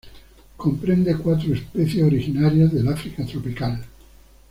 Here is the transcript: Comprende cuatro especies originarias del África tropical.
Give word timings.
Comprende 0.57 1.15
cuatro 1.15 1.53
especies 1.53 2.01
originarias 2.03 2.73
del 2.73 2.87
África 2.87 3.23
tropical. 3.23 3.79